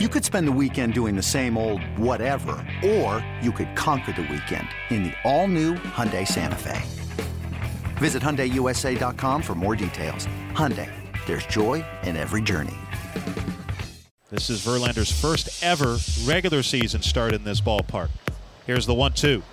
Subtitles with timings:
[0.00, 4.22] You could spend the weekend doing the same old whatever, or you could conquer the
[4.22, 6.82] weekend in the all-new Hyundai Santa Fe.
[7.98, 10.26] Visit HyundaiUSA.com for more details.
[10.50, 10.90] Hyundai,
[11.26, 12.74] there's joy in every journey.
[14.30, 18.08] This is Verlander's first ever regular season start in this ballpark.
[18.66, 19.44] Here's the one-two.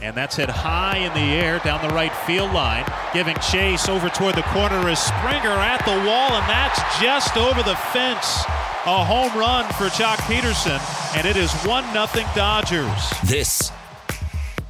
[0.00, 4.10] And that's hit high in the air down the right field line, giving chase over
[4.10, 8.44] toward the corner is Springer at the wall, and that's just over the fence.
[8.88, 10.78] A home run for Joc Pederson,
[11.16, 13.10] and it is 1 0 Dodgers.
[13.24, 13.72] This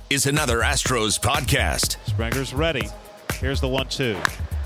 [0.08, 1.98] is another Astros podcast.
[2.06, 2.88] Springer's ready.
[3.34, 4.16] Here's the 1 2.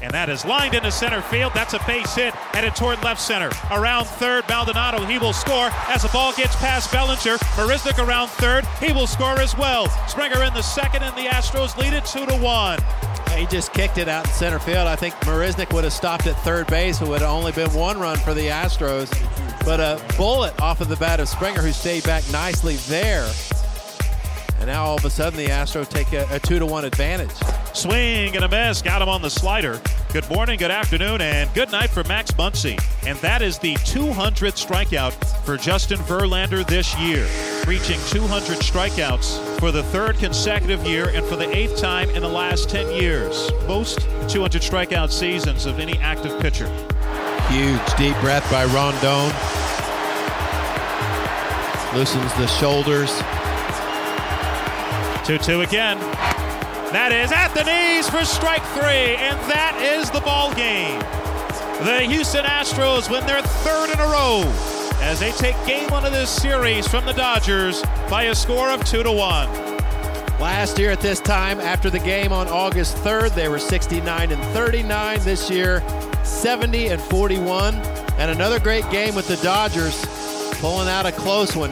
[0.03, 1.51] And that is lined into center field.
[1.53, 3.51] That's a base hit, headed toward left center.
[3.73, 7.37] Around third, Maldonado, he will score as the ball gets past Bellinger.
[7.59, 9.89] Marisnick around third, he will score as well.
[10.07, 12.79] Springer in the second, and the Astros lead it two to one.
[13.41, 14.87] He just kicked it out in center field.
[14.87, 17.01] I think Marisnick would have stopped at third base.
[17.01, 19.11] It would have only been one run for the Astros.
[19.65, 23.27] But a bullet off of the bat of Springer, who stayed back nicely there.
[24.59, 27.33] And now all of a sudden the Astros take a, a two to one advantage.
[27.73, 28.83] Swing and a miss.
[28.83, 29.81] Got him on the slider.
[30.13, 32.77] Good morning, good afternoon, and good night for Max Muncy.
[33.07, 35.13] And that is the 200th strikeout
[35.45, 37.29] for Justin Verlander this year,
[37.65, 42.29] reaching 200 strikeouts for the third consecutive year and for the eighth time in the
[42.29, 43.53] last 10 years.
[43.69, 46.67] Most 200 strikeout seasons of any active pitcher.
[47.49, 49.31] Huge deep breath by Rondon.
[51.97, 53.17] Loosens the shoulders.
[55.25, 56.40] 2 2 again.
[56.93, 60.99] That is at the knees for strike three, and that is the ball game.
[61.87, 64.43] The Houston Astros win their third in a row
[65.01, 67.81] as they take game one of this series from the Dodgers
[68.11, 69.49] by a score of 2 to 1.
[70.41, 74.43] Last year at this time, after the game on August 3rd, they were 69 and
[74.53, 75.21] 39.
[75.21, 75.85] This year,
[76.25, 77.77] 70 and 41.
[78.19, 80.05] And another great game with the Dodgers,
[80.61, 81.71] pulling out a close one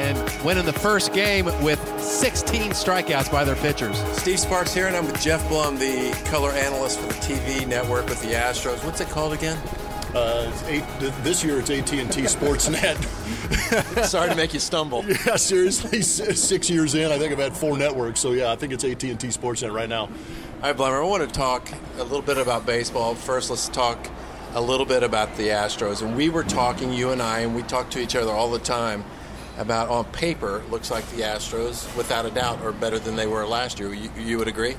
[0.00, 3.98] and winning the first game with 16 strikeouts by their pitchers.
[4.16, 8.06] Steve Sparks here, and I'm with Geoff Blum, the color analyst for the TV network
[8.06, 8.82] with the Astros.
[8.82, 9.58] What's it called again?
[10.14, 10.84] Uh, eight,
[11.22, 12.96] this year it's AT&T Sportsnet.
[14.04, 15.04] Sorry to make you stumble.
[15.26, 18.20] Yeah, seriously, six years in, I think I've had four networks.
[18.20, 20.02] So yeah, I think it's AT&T Sportsnet right now.
[20.02, 20.10] All
[20.62, 23.14] right, Blummer, I want to talk a little bit about baseball.
[23.14, 24.08] First, let's talk
[24.54, 26.02] a little bit about the Astros.
[26.02, 28.58] And we were talking, you and I, and we talk to each other all the
[28.58, 29.04] time
[29.60, 33.46] about on paper, looks like the Astros, without a doubt, are better than they were
[33.46, 33.92] last year.
[33.92, 34.74] You, you would agree?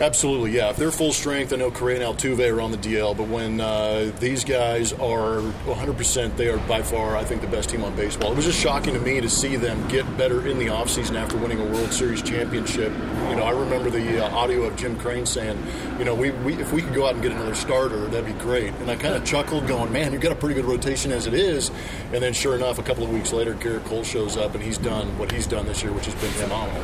[0.00, 0.70] Absolutely, yeah.
[0.70, 3.60] If they're full strength, I know Correa and Altuve are on the DL, but when
[3.60, 7.94] uh, these guys are 100%, they are by far, I think, the best team on
[7.94, 8.32] baseball.
[8.32, 11.36] It was just shocking to me to see them get better in the offseason after
[11.36, 12.92] winning a World Series championship.
[13.30, 15.64] You know, I remember the uh, audio of Jim Crane saying,
[15.96, 18.32] you know, we, we, if we could go out and get another starter, that'd be
[18.42, 18.74] great.
[18.74, 21.34] And I kind of chuckled, going, man, you've got a pretty good rotation as it
[21.34, 21.70] is.
[22.12, 24.78] And then, sure enough, a couple of weeks later, Gerrit Cole shows up, and he's
[24.78, 26.82] done what he's done this year, which has been phenomenal.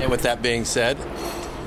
[0.00, 0.96] And with that being said,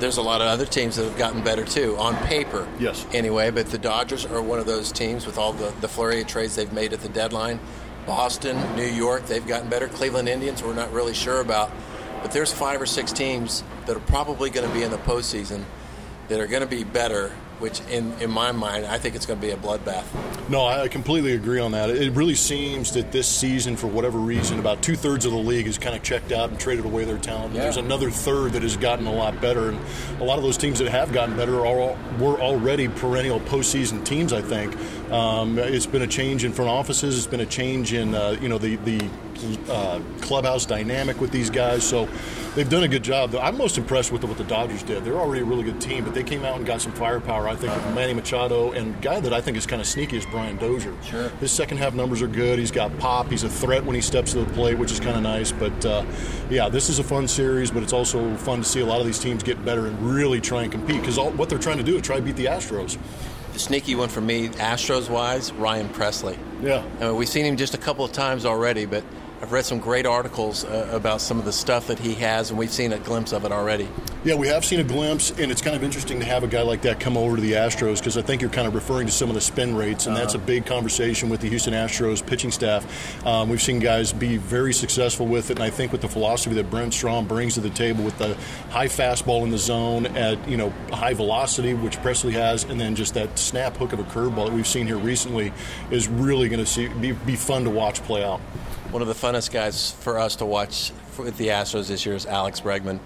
[0.00, 2.66] there's a lot of other teams that have gotten better too, on paper.
[2.78, 3.06] Yes.
[3.12, 6.26] Anyway, but the Dodgers are one of those teams with all the, the flurry of
[6.26, 7.60] trades they've made at the deadline.
[8.06, 9.88] Boston, New York, they've gotten better.
[9.88, 11.70] Cleveland Indians, we're not really sure about.
[12.22, 15.64] But there's five or six teams that are probably going to be in the postseason
[16.28, 19.40] that are going to be better which in, in my mind, I think it's going
[19.40, 20.04] to be a bloodbath.
[20.48, 21.90] No, I completely agree on that.
[21.90, 25.66] It really seems that this season, for whatever reason, about two thirds of the league
[25.66, 27.54] has kind of checked out and traded away their talent.
[27.54, 27.62] Yeah.
[27.62, 29.78] There's another third that has gotten a lot better, and
[30.20, 34.32] a lot of those teams that have gotten better are were already perennial postseason teams.
[34.32, 34.74] I think
[35.10, 37.18] um, it's been a change in front offices.
[37.18, 39.08] It's been a change in uh, you know the the
[39.68, 41.82] uh, clubhouse dynamic with these guys.
[41.82, 42.08] So
[42.54, 43.34] they've done a good job.
[43.34, 45.04] I'm most impressed with what the Dodgers did.
[45.04, 47.48] They're already a really good team, but they came out and got some firepower.
[47.48, 50.18] I think with Manny Machado and a guy that I think is kind of sneaky
[50.18, 50.94] is Brian Dozier.
[51.02, 51.28] Sure.
[51.40, 52.58] His second half numbers are good.
[52.58, 53.30] He's got pop.
[53.30, 55.52] He's a threat when he steps to the plate, which is kind of nice.
[55.52, 56.04] But uh,
[56.50, 59.06] yeah, this is a fun series, but it's also fun to see a lot of
[59.06, 61.96] these teams get better and really try and compete because what they're trying to do
[61.96, 62.98] is try to beat the Astros.
[63.60, 66.36] Sneaky one for me, Astros wise, Ryan Pressly.
[66.62, 66.82] Yeah.
[67.00, 69.04] I mean, we've seen him just a couple of times already, but
[69.42, 72.58] I've read some great articles uh, about some of the stuff that he has, and
[72.58, 73.88] we've seen a glimpse of it already.
[74.22, 76.60] Yeah, we have seen a glimpse, and it's kind of interesting to have a guy
[76.60, 79.12] like that come over to the Astros because I think you're kind of referring to
[79.12, 80.24] some of the spin rates, and uh-huh.
[80.24, 82.84] that's a big conversation with the Houston Astros pitching staff.
[83.26, 86.54] Um, we've seen guys be very successful with it, and I think with the philosophy
[86.56, 88.36] that Brent Strom brings to the table with the
[88.68, 92.94] high fastball in the zone at you know high velocity, which Pressly has, and then
[92.94, 95.50] just that snap hook of a curveball that we've seen here recently
[95.90, 98.42] is really going to be, be fun to watch play out
[98.90, 102.26] one of the funnest guys for us to watch with the Astros this year is
[102.26, 102.98] Alex Bregman.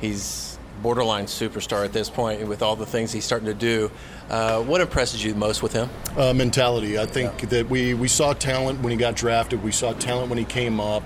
[0.00, 3.90] He's borderline superstar at this point with all the things he's starting to do
[4.30, 5.90] Uh, what impresses you most with him?
[6.16, 6.98] Uh, mentality.
[6.98, 7.48] I think yeah.
[7.50, 9.62] that we, we saw talent when he got drafted.
[9.62, 11.02] We saw talent when he came up.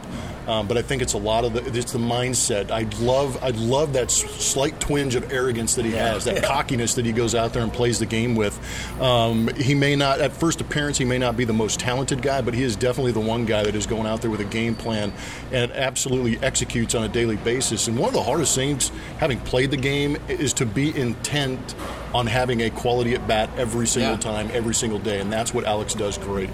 [0.49, 2.71] Um, but I think it's a lot of the it's the mindset.
[2.71, 6.15] I love I love that slight twinge of arrogance that he yeah.
[6.15, 6.41] has, that yeah.
[6.41, 8.59] cockiness that he goes out there and plays the game with.
[8.99, 12.41] Um, he may not at first appearance he may not be the most talented guy,
[12.41, 14.75] but he is definitely the one guy that is going out there with a game
[14.75, 15.13] plan
[15.53, 17.87] and absolutely executes on a daily basis.
[17.87, 21.75] And one of the hardest things, having played the game, is to be intent
[22.15, 24.19] on having a quality at bat every single yeah.
[24.19, 26.51] time, every single day, and that's what Alex does great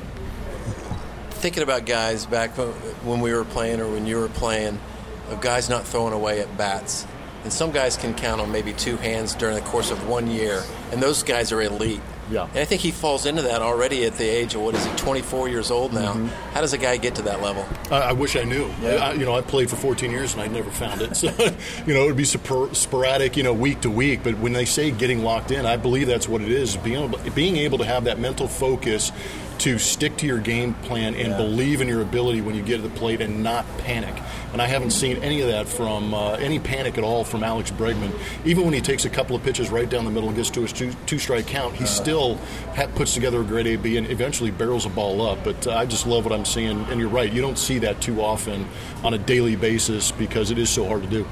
[1.44, 4.80] thinking about guys back when we were playing or when you were playing,
[5.28, 7.06] of guys not throwing away at bats.
[7.42, 10.62] And some guys can count on maybe two hands during the course of one year,
[10.90, 12.00] and those guys are elite.
[12.30, 12.48] Yeah.
[12.48, 14.96] And I think he falls into that already at the age of what is he,
[14.96, 16.14] 24 years old now.
[16.14, 16.26] Mm-hmm.
[16.52, 17.66] How does a guy get to that level?
[17.90, 18.70] I, I wish I knew.
[18.80, 18.96] Yeah.
[18.96, 21.16] I, you know, I played for 14 years and I never found it.
[21.16, 21.28] So,
[21.86, 24.22] you know, it would be sporadic, you know, week to week.
[24.22, 26.76] But when they say getting locked in, I believe that's what it is.
[26.76, 29.12] Being able, being able to have that mental focus
[29.58, 31.36] to stick to your game plan and yeah.
[31.36, 34.14] believe in your ability when you get to the plate and not panic.
[34.52, 37.70] And I haven't seen any of that from uh, any panic at all from Alex
[37.70, 38.12] Bregman.
[38.44, 40.60] Even when he takes a couple of pitches right down the middle and gets to
[40.60, 42.36] his two, two strike count, he uh, still
[42.74, 45.42] ha- puts together a great AB and eventually barrels a ball up.
[45.44, 46.84] But uh, I just love what I'm seeing.
[46.86, 48.66] And you're right, you don't see that too often
[49.02, 51.26] on a daily basis because it is so hard to do.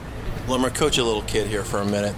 [0.46, 2.14] Well, I'm going to coach a little kid here for a minute.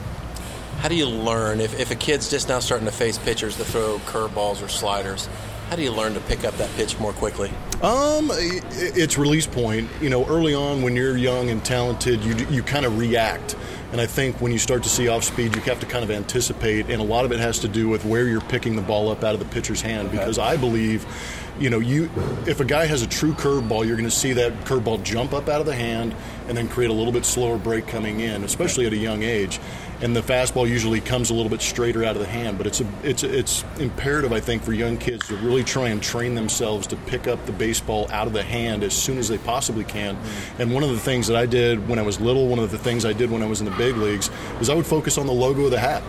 [0.78, 3.64] How do you learn if, if a kid's just now starting to face pitchers to
[3.64, 5.28] throw curveballs or sliders?
[5.74, 7.50] How do you learn to pick up that pitch more quickly?
[7.82, 9.90] Um, it's release point.
[10.00, 13.56] You know, early on when you're young and talented, you you kind of react.
[13.90, 16.12] And I think when you start to see off speed, you have to kind of
[16.12, 19.08] anticipate, and a lot of it has to do with where you're picking the ball
[19.08, 20.12] up out of the pitcher's hand.
[20.12, 21.04] Because I believe,
[21.58, 22.08] you know, you
[22.46, 25.48] if a guy has a true curveball, you're going to see that curveball jump up
[25.48, 26.14] out of the hand
[26.46, 29.58] and then create a little bit slower break coming in, especially at a young age
[30.00, 32.58] and the fastball usually comes a little bit straighter out of the hand.
[32.58, 35.88] But it's a, it's a, it's imperative, I think, for young kids to really try
[35.88, 39.28] and train themselves to pick up the baseball out of the hand as soon as
[39.28, 40.16] they possibly can.
[40.16, 40.62] Mm-hmm.
[40.62, 42.78] And one of the things that I did when I was little, one of the
[42.78, 44.30] things I did when I was in the big leagues,
[44.60, 46.02] is I would focus on the logo of the hat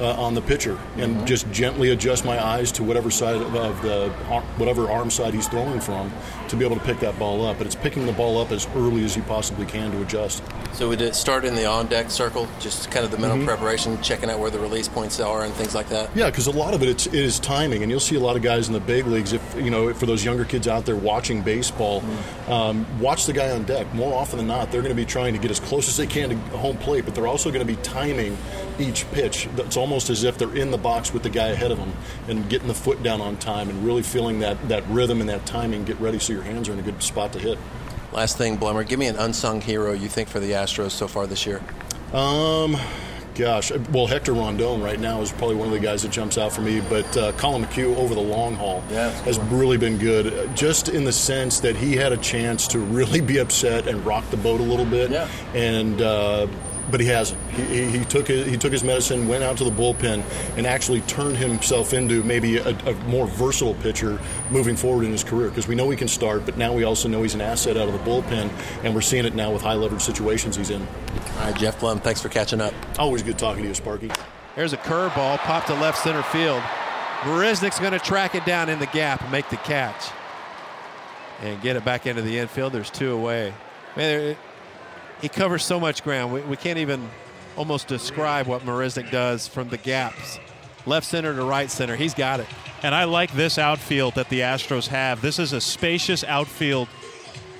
[0.00, 1.26] uh, on the pitcher and mm-hmm.
[1.26, 4.08] just gently adjust my eyes to whatever side of, of the
[4.56, 6.12] whatever arm side he's throwing from
[6.48, 7.58] to be able to pick that ball up.
[7.58, 10.42] But it's picking the ball up as early as you possibly can to adjust.
[10.72, 13.48] So would it start in the on deck circle, just kind of the mental mm-hmm.
[13.48, 16.14] preparation, checking out where the release points are and things like that?
[16.14, 18.42] Yeah, because a lot of it, it is timing, and you'll see a lot of
[18.42, 19.32] guys in the big leagues.
[19.32, 22.52] If you know, for those younger kids out there watching baseball, mm-hmm.
[22.52, 23.92] um, watch the guy on deck.
[23.94, 26.06] More often than not, they're going to be trying to get as close as they
[26.06, 28.36] can to home plate, but they're also going to be timing
[28.80, 29.48] each pitch.
[29.56, 31.92] It's almost as if they're in the box with the guy ahead of them
[32.28, 35.46] and getting the foot down on time and really feeling that, that rhythm and that
[35.46, 37.58] timing get ready so your hands are in a good spot to hit.
[38.12, 41.26] Last thing, Blummer, give me an unsung hero you think for the Astros so far
[41.26, 41.60] this year.
[42.12, 42.76] Um,
[43.34, 46.50] gosh, well, Hector Rondon right now is probably one of the guys that jumps out
[46.50, 46.80] for me.
[46.80, 49.58] But uh, Collin McHugh over the long haul yeah, has cool.
[49.58, 53.38] really been good, just in the sense that he had a chance to really be
[53.38, 55.10] upset and rock the boat a little bit.
[55.10, 55.28] Yeah.
[55.54, 56.46] And uh,
[56.90, 57.40] but he hasn't.
[57.50, 60.22] He, he, took his, he took his medicine, went out to the bullpen,
[60.56, 64.20] and actually turned himself into maybe a, a more versatile pitcher
[64.50, 65.48] moving forward in his career.
[65.48, 67.88] Because we know he can start, but now we also know he's an asset out
[67.88, 68.50] of the bullpen,
[68.84, 70.82] and we're seeing it now with high leverage situations he's in.
[70.82, 72.74] All right, Geoff Blum, thanks for catching up.
[72.98, 74.10] Always good talking to you, Sparky.
[74.56, 76.62] There's a curveball popped to left center field.
[77.20, 80.10] Marisnick's going to track it down in the gap and make the catch
[81.40, 82.72] and get it back into the infield.
[82.72, 83.52] There's two away.
[83.96, 84.36] Man,
[85.20, 86.32] he covers so much ground.
[86.32, 87.08] We, we can't even
[87.56, 90.38] almost describe what Marisnick does from the gaps.
[90.86, 91.96] Left center to right center.
[91.96, 92.46] He's got it.
[92.82, 95.20] And I like this outfield that the Astros have.
[95.20, 96.88] This is a spacious outfield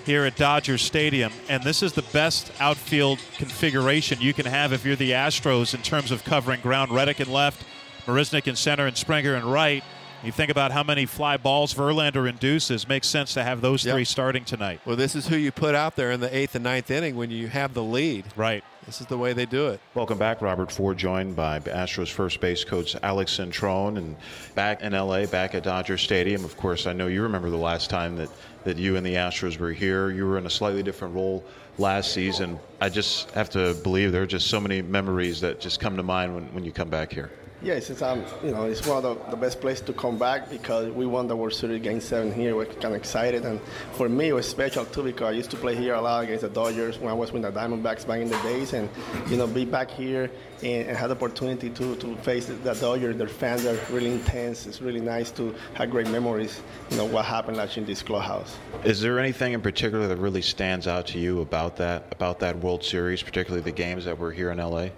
[0.05, 4.87] here at Dodger Stadium, and this is the best outfield configuration you can have if
[4.87, 6.91] you're the Astros in terms of covering ground.
[6.91, 7.63] Reddick in left,
[8.07, 9.85] Marisnick in center, and Springer in right.
[10.25, 12.89] You think about how many fly balls Verlander induces.
[12.89, 13.95] Makes sense to have those yep.
[13.95, 14.81] three starting tonight.
[14.85, 17.31] Well, this is who you put out there in the eighth and ninth inning when
[17.31, 18.25] you have the lead.
[18.35, 18.65] Right.
[18.85, 19.81] This is the way they do it.
[19.95, 24.17] Welcome back, Robert Ford, joined by Astros first base coach Alex Cintron, and
[24.57, 26.45] back in LA, back at Dodger Stadium.
[26.45, 28.31] Of course, I know you remember the last time that,
[28.65, 30.11] that you and the Astros were here.
[30.11, 31.45] You were in a slightly different role
[31.77, 32.59] last season.
[32.81, 36.03] I just have to believe there are just so many memories that just come to
[36.03, 37.31] mind when, when you come back here.
[37.61, 40.49] Yes, it's um, you know it's one of the, the best places to come back
[40.49, 42.55] because we won the World Series Game Seven here.
[42.55, 43.61] We're kind of excited, and
[43.95, 46.43] for me it was special too because I used to play here a lot against
[46.43, 48.89] the Dodgers when I was with the Diamondbacks back in the days, and
[49.29, 50.31] you know be back here
[50.63, 53.17] and, and have the opportunity to, to face the Dodgers.
[53.17, 54.69] Their fans are really intense.
[54.69, 56.63] It's really nice to have great memories.
[56.91, 58.57] You know what happened year in this clubhouse.
[58.85, 62.57] Is there anything in particular that really stands out to you about that about that
[62.61, 64.91] World Series, particularly the games that were here in LA?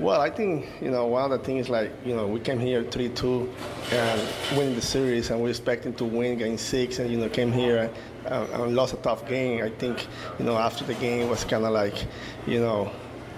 [0.00, 2.82] Well, I think you know one of the things like you know we came here
[2.82, 3.52] three two
[3.92, 4.20] and
[4.56, 7.90] win the series, and we're expecting to win game six, and you know came here
[8.24, 9.62] and, and lost a tough game.
[9.62, 10.06] I think
[10.38, 12.06] you know after the game was kind of like
[12.46, 12.90] you know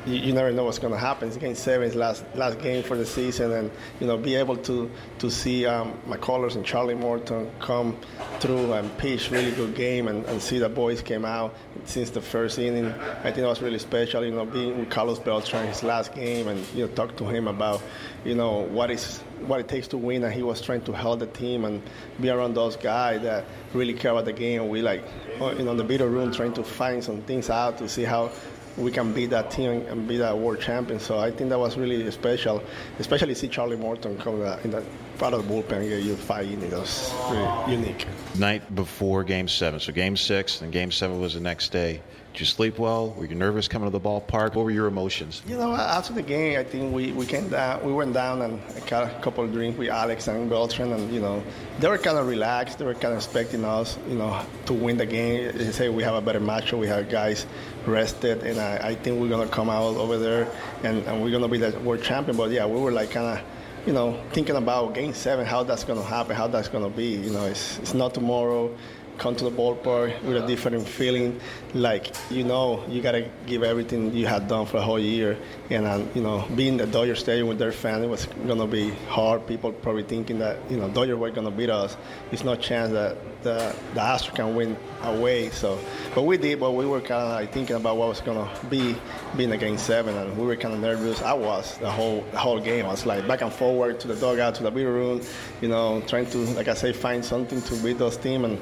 [0.06, 1.28] you, you, never know what's going to happen.
[1.28, 4.56] It's game seven, it's last last game for the season, and you know be able
[4.58, 4.88] to
[5.18, 7.96] to see um, McCullers and Charlie Morton come
[8.38, 12.20] through and pitch really good game, and, and see the boys came out since the
[12.20, 12.86] first inning.
[12.86, 14.24] I think it was really special.
[14.24, 17.48] You know, being with Carlos Beltran his last game, and you know talk to him
[17.48, 17.82] about
[18.24, 21.20] you know what is what it takes to win, and he was trying to help
[21.20, 21.82] the team and
[22.20, 24.68] be around those guys that really care about the game.
[24.68, 25.02] We like,
[25.40, 28.04] uh, you know, in the video room trying to find some things out to see
[28.04, 28.30] how
[28.76, 30.98] we can beat that team and be that world champion.
[30.98, 32.62] So I think that was really special,
[32.98, 34.84] especially see Charlie Morton come in that
[35.18, 36.70] part of the bullpen get you five innings.
[36.70, 38.06] That was really unique.
[38.38, 42.00] Night before Game Seven, so Game Six and Game Seven was the next day.
[42.32, 43.10] Did you sleep well?
[43.10, 44.54] Were you nervous coming to the ballpark?
[44.54, 45.42] What were your emotions?
[45.46, 48.58] You know, after the game, I think we, we came down, we went down and
[48.86, 51.42] got a couple of drinks with Alex and Beltran, and you know,
[51.78, 52.78] they were kind of relaxed.
[52.78, 55.54] They were kind of expecting us, you know, to win the game.
[55.54, 56.78] They say we have a better matchup.
[56.78, 57.44] We have guys
[57.84, 60.48] rested, and I, I think we're gonna come out over there
[60.84, 62.38] and, and we're gonna be the world champion.
[62.38, 63.44] But yeah, we were like kind of
[63.86, 66.96] you know, thinking about game seven, how that's going to happen, how that's going to
[66.96, 67.10] be.
[67.16, 68.74] You know, it's, it's not tomorrow
[69.18, 71.40] come to the ballpark with a different feeling.
[71.74, 75.38] Like you know, you gotta give everything you had done for a whole year,
[75.70, 78.90] and um, you know, being the Dodger Stadium with their fans, it was gonna be
[79.08, 79.46] hard.
[79.46, 81.96] People probably thinking that you know Dodgers were gonna beat us.
[82.30, 85.50] It's no chance that the the Astros can win away.
[85.50, 85.78] So,
[86.14, 86.60] but we did.
[86.60, 88.96] But we were kind of like thinking about what was gonna be
[89.36, 91.22] being a game seven, and we were kind of nervous.
[91.22, 92.86] I was the whole the whole game.
[92.86, 95.22] I was like back and forward to the dugout, to the beer room,
[95.60, 98.60] you know, trying to like I say find something to beat those team and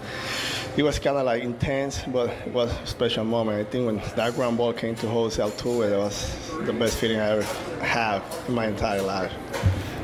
[0.81, 3.59] it was kind of like intense, but it was a special moment.
[3.59, 7.21] I think when that ground ball came to Jose Altuve, it was the best feeling
[7.21, 7.43] I ever
[7.85, 9.31] have in my entire life.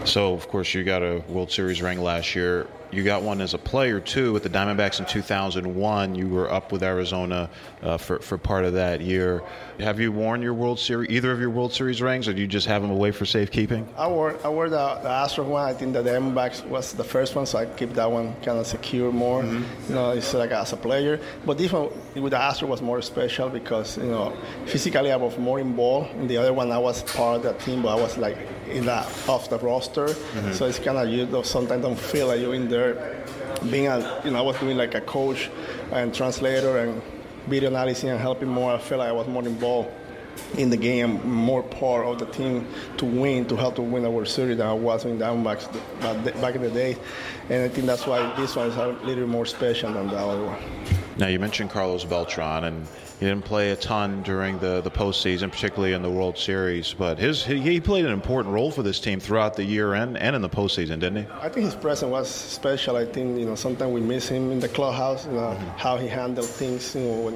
[0.05, 2.67] So, of course, you got a World Series ring last year.
[2.97, 6.15] You got one as a player too with the Diamondbacks in 2001.
[6.15, 7.51] You were up with Arizona
[7.83, 9.43] uh, for for part of that year.
[9.81, 12.47] Have you worn your World Series either of your World Series rings, or do you
[12.47, 13.87] just have them away for safekeeping?
[13.99, 15.69] I wore I wore the, the Astro one.
[15.69, 18.67] I think the Diamondbacks was the first one, so I keep that one kind of
[18.67, 19.43] secure more.
[19.43, 19.89] Mm-hmm.
[19.91, 21.21] You know, it's like as a player.
[21.45, 25.37] But this one with the Astro was more special because you know physically I was
[25.39, 26.15] more involved.
[26.17, 28.87] In the other one, I was part of the team, but I was like in
[28.87, 30.07] that off the roster.
[30.07, 30.53] Mm-hmm.
[30.53, 33.25] So it's kind of you know, sometimes don't feel like you're in there.
[33.71, 35.51] Being a you know I was doing like a coach
[35.93, 37.03] and translator and
[37.47, 38.73] video analysis and helping more.
[38.73, 39.91] I feel like I was more involved
[40.57, 42.67] in the game, more part of the team
[42.99, 45.73] to win, to help to win our series than I was in Diamondbacks
[46.41, 46.97] back in the day.
[47.49, 50.45] And I think that's why this one is a little more special than the other
[50.45, 50.96] one.
[51.19, 52.87] Now you mentioned Carlos Beltran, and
[53.19, 56.93] he didn't play a ton during the the postseason, particularly in the World Series.
[56.93, 60.37] But his he, played an important role for this team throughout the year and, and
[60.37, 61.27] in the postseason, didn't he?
[61.41, 62.97] I think his presence was special.
[62.97, 65.25] I think you know sometimes we miss him in the clubhouse.
[65.25, 65.79] You know mm-hmm.
[65.79, 66.95] how he handled things.
[66.95, 67.35] You know when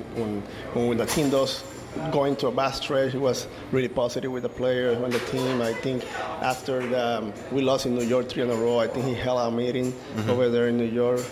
[0.74, 1.64] when when the team does
[2.12, 3.12] going to a bad stretch.
[3.12, 5.60] He was really positive with the players and the team.
[5.62, 6.04] I think
[6.42, 9.14] after the, um, we lost in New York three in a row, I think he
[9.14, 10.30] held a meeting mm-hmm.
[10.30, 11.22] over there in New York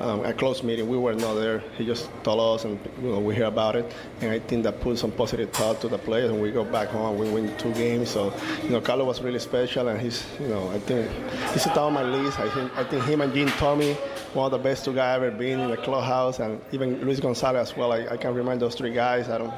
[0.00, 0.88] um, a close meeting.
[0.88, 1.62] We were not there.
[1.76, 3.90] He just told us, and you know, we hear about it.
[4.20, 6.30] And I think that put some positive thought to the players.
[6.30, 7.18] And we go back home.
[7.18, 8.10] We win two games.
[8.10, 11.10] So, you know, Carlos was really special, and he's, you know, I think
[11.52, 12.38] he's of my list.
[12.38, 13.94] I think, I think him and Jim Thome,
[14.34, 17.70] one of the best two guys ever been in the clubhouse, and even Luis Gonzalez
[17.70, 17.92] as well.
[17.92, 19.28] I, I can remind those three guys.
[19.28, 19.54] I don't,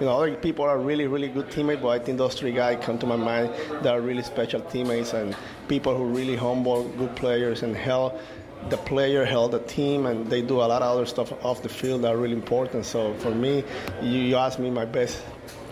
[0.00, 2.78] you know, other people are really, really good teammates, but I think those three guys
[2.84, 3.52] come to my mind.
[3.82, 5.36] They are really special teammates and
[5.68, 8.20] people who really humble, good players, and help
[8.68, 11.68] the player held the team and they do a lot of other stuff off the
[11.68, 12.84] field that are really important.
[12.84, 13.64] So for me,
[14.02, 15.22] you, you ask me my best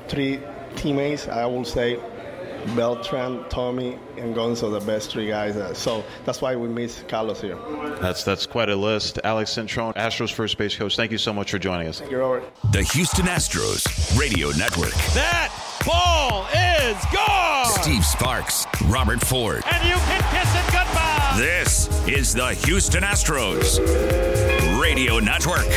[0.08, 0.40] three
[0.76, 1.98] teammates, I will say
[2.74, 5.56] Beltran, Thome, and Gonzo, the best three guys.
[5.56, 7.56] Uh, so that's why we miss Carlos here.
[8.00, 9.20] That's that's quite a list.
[9.22, 10.96] Alex Cintron, Astros first base coach.
[10.96, 12.00] Thank you so much for joining us.
[12.00, 12.44] Thank you, Robert.
[12.72, 14.94] The Houston Astros Radio Network.
[15.14, 15.52] That
[15.84, 17.82] ball is gone.
[17.82, 20.85] Steve Sparks, Robert Ford, and you can kiss it goodbye.
[21.36, 23.78] This is the Houston Astros
[24.80, 25.68] Radio Network.